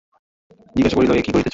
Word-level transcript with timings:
জিজ্ঞাসা 0.75 0.95
করিল, 0.97 1.11
এ 1.11 1.23
কী 1.25 1.31
করিতেছ? 1.33 1.49